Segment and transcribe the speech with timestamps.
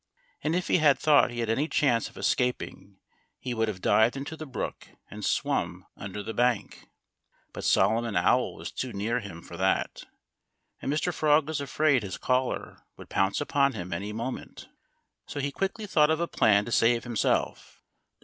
[0.43, 2.97] And if he had thought he had any chance of escaping
[3.37, 6.87] he would have dived into the brook and swum under the bank.
[7.53, 10.05] But Solomon Owl was too near him for that.
[10.81, 11.13] And Mr.
[11.13, 14.67] Frog was afraid his caller would pounce upon him any moment.
[15.27, 17.83] So he quickly thought of a plan to save himself.